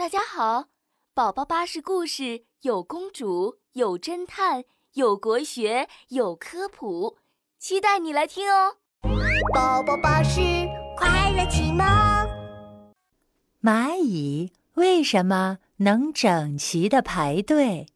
[0.00, 0.68] 大家好，
[1.12, 7.18] 宝宝巴士故事有公主，有侦探，有国学，有科普，
[7.58, 8.76] 期待你来听哦！
[9.52, 10.40] 宝宝巴士
[10.96, 11.86] 快乐启蒙。
[13.62, 17.88] 蚂蚁为什么能整齐的排队？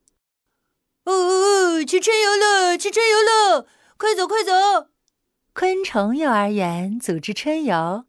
[1.04, 3.66] 哦哦哦，去春游了，去春游了，
[3.96, 4.90] 快走快走！
[5.54, 8.04] 昆虫幼儿园组织春游，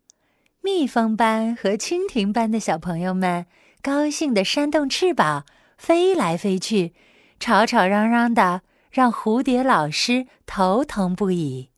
[0.60, 3.46] 蜜蜂班和蜻蜓班的小朋友们
[3.86, 5.46] 高兴地扇动翅膀，
[5.78, 6.96] 飞来飞去，
[7.40, 11.70] 吵吵嚷嚷的，让蝴蝶老师头疼不已。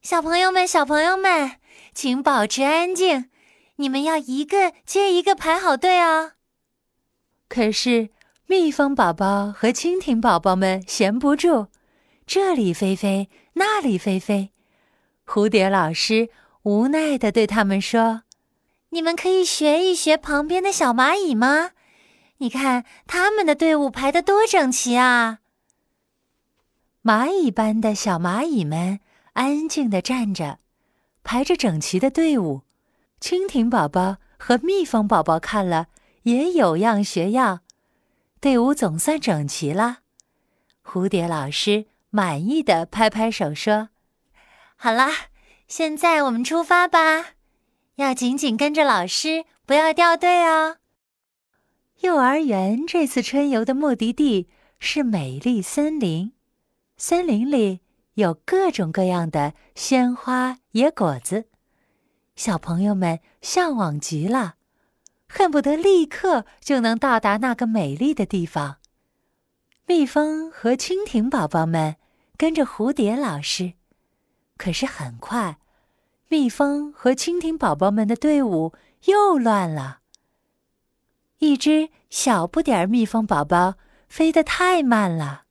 [0.00, 1.56] 小朋友们，小朋友们，
[1.92, 3.28] 请保持安静，
[3.76, 6.34] 你们要一个接一个排好队哦。
[7.48, 8.10] 可是，
[8.46, 11.66] 蜜蜂宝宝和蜻蜓宝宝们闲不住，
[12.24, 14.52] 这里飞飞，那里飞飞。
[15.26, 16.28] 蝴蝶老师
[16.62, 18.22] 无奈地对他们说
[18.92, 21.70] ：“你们可以学一学旁边的小蚂蚁吗？
[22.38, 25.38] 你看他们的队伍排得多整齐啊！”
[27.02, 29.00] 蚂蚁般的小蚂蚁们
[29.32, 30.58] 安静地站着，
[31.24, 32.62] 排着整齐的队伍。
[33.20, 35.86] 蜻蜓宝宝和蜜蜂宝宝看了
[36.24, 37.60] 也有样学样，
[38.40, 40.00] 队伍总算整齐了。
[40.84, 43.88] 蝴蝶老师满意的拍拍手说。
[44.76, 45.10] 好啦，
[45.66, 47.34] 现在我们出发吧，
[47.96, 50.78] 要紧紧跟着老师，不要掉队哦。
[52.00, 54.48] 幼儿园这次春游的目的地
[54.80, 56.32] 是美丽森林，
[56.96, 57.80] 森林里
[58.14, 61.46] 有各种各样的鲜花野果子，
[62.34, 64.54] 小朋友们向往极了，
[65.28, 68.78] 恨不得立刻就能到达那个美丽的地方。
[69.86, 71.96] 蜜蜂和蜻蜓宝宝们
[72.36, 73.74] 跟着蝴蝶老师。
[74.56, 75.58] 可是很快，
[76.32, 78.72] 蜜蜂和蜻蜓宝宝们的队伍
[79.04, 79.98] 又乱了。
[81.40, 83.74] 一只小不点儿蜜蜂宝宝
[84.08, 85.42] 飞得太慢了，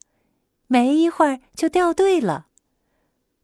[0.66, 2.48] 没一会儿就掉队了。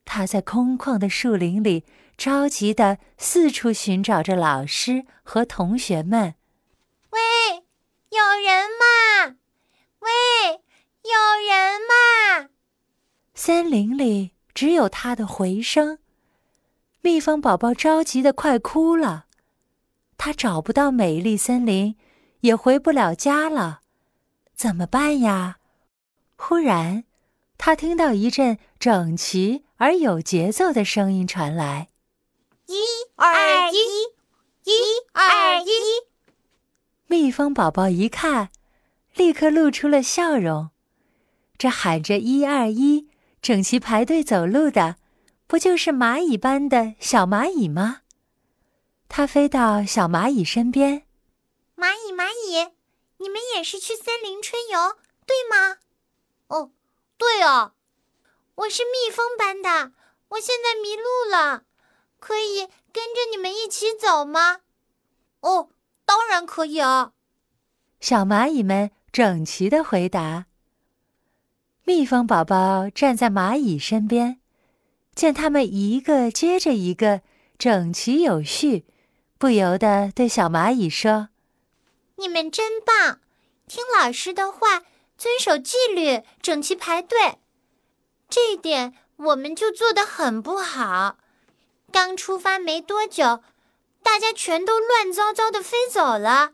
[0.03, 1.85] 它在空旷的树林里
[2.17, 6.33] 着急的四处寻找着老师和同学们。
[7.11, 7.19] 喂，
[8.09, 9.35] 有人吗？
[9.99, 10.09] 喂，
[11.03, 11.11] 有
[11.47, 12.49] 人吗？
[13.35, 14.31] 森林里。
[14.55, 15.99] 只有它的回声，
[17.07, 19.27] 蜜蜂宝宝着急的快哭了，
[20.17, 21.95] 它找不到美丽森林，
[22.41, 23.79] 也回不了家了，
[24.53, 25.55] 怎么办呀？
[26.35, 27.05] 忽然，
[27.57, 31.87] 他听到一阵整齐而有节奏的声音传来
[32.67, 32.75] ：“一
[33.15, 33.77] 二一，
[34.65, 34.73] 一
[35.13, 35.69] 二一。”
[37.07, 38.49] 蜜蜂宝宝一看，
[39.15, 40.71] 立刻露出了笑容，
[41.57, 43.07] 这喊着“一二一”。
[43.41, 44.97] 整齐排队走路的，
[45.47, 48.01] 不就是蚂蚁般的小蚂蚁吗？
[49.07, 51.03] 它飞到小蚂蚁身边。
[51.77, 52.73] 蚂蚁，蚂蚁，
[53.17, 55.77] 你们也是去森林春游，对吗？
[56.47, 56.71] 哦，
[57.17, 57.73] 对啊。
[58.55, 59.93] 我是蜜蜂班的，
[60.29, 61.63] 我现在迷路了，
[62.19, 64.59] 可以跟着你们一起走吗？
[65.39, 65.69] 哦，
[66.03, 67.13] 当然可以啊。
[68.01, 70.47] 小蚂蚁们整齐的回答。
[71.85, 74.41] 蜜蜂宝宝站在蚂蚁身边，
[75.17, 77.21] 见他们一个接着一个
[77.57, 78.85] 整齐有序，
[79.39, 81.29] 不由得对小蚂蚁说
[82.17, 83.19] ：“你们真棒，
[83.67, 84.83] 听老师的话，
[85.17, 87.39] 遵守纪律，整齐排队。
[88.29, 91.17] 这一点我们就做得很不好。
[91.91, 93.41] 刚出发没多久，
[94.03, 96.51] 大家全都乱糟糟的飞走了，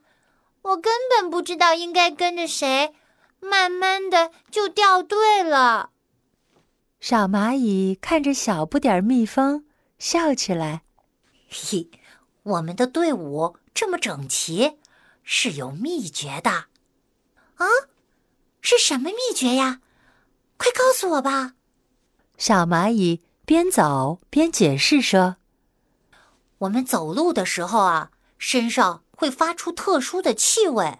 [0.61, 2.95] 我根本不知道应该跟着谁。”
[3.43, 5.89] 慢慢的就掉队了。
[7.03, 9.65] 小蚂蚁看着小不点儿蜜蜂，
[9.99, 10.83] 笑起来
[11.51, 11.91] ：“嘿，
[12.43, 14.77] 我们的队伍这么整齐，
[15.21, 16.49] 是有秘诀的。
[17.55, 17.67] 啊，
[18.61, 19.81] 是什么秘诀呀？
[20.55, 21.55] 快告诉我吧！”
[22.39, 25.35] 小蚂蚁边走边解释说
[26.59, 30.99] ：“我们走路的时候啊，身上会发出特殊的气味。”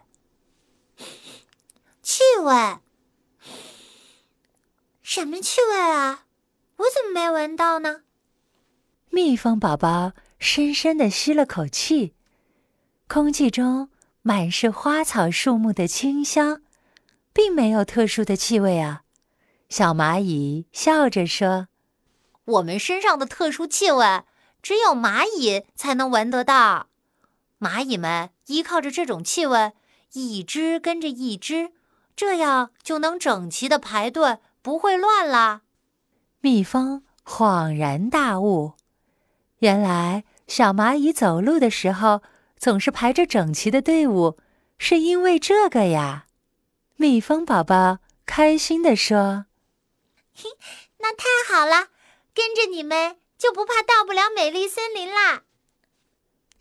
[2.04, 2.80] 气味？
[5.16, 6.26] 什么气味啊？
[6.78, 8.02] 我怎么没闻到呢？
[9.12, 12.16] 蜜蜂宝宝深深的吸了口气，
[13.08, 13.90] 空气中
[14.24, 16.64] 满是花草树木的清香，
[17.32, 19.04] 并没有特殊的气味啊。
[19.70, 21.68] 小蚂蚁笑着说
[22.46, 24.24] ：“我们身上的特殊气味，
[24.64, 26.88] 只有蚂蚁才能闻得到。
[27.60, 29.74] 蚂蚁们依靠着这种气味，
[30.14, 31.72] 一只跟着一只。”
[32.16, 35.62] 这样就能整齐的排队，不会乱啦。
[36.40, 38.74] 蜜蜂恍然大悟，
[39.60, 42.24] 原来小蚂蚁走路的时候
[42.58, 44.38] 总是排着整齐的队伍，
[44.78, 46.26] 是因为这个呀。
[46.96, 49.48] 蜜蜂宝宝开心地说：
[50.34, 50.50] “嘿，
[51.00, 51.90] 那太好了，
[52.34, 55.44] 跟着你们就不怕到不了美丽森林啦。”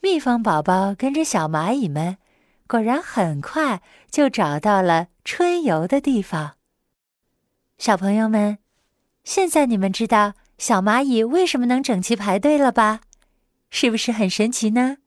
[0.00, 2.18] 蜜蜂宝宝跟着小蚂蚁们，
[2.66, 6.56] 果然很快就找到了春游的地方。
[7.82, 8.58] 小朋友们，
[9.24, 13.00] 现在你们知道小蚂蚁为什么能整齐排队了吧？
[13.70, 14.98] 是不是很神奇呢？